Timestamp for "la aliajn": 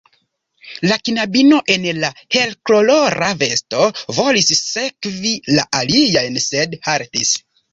5.59-6.45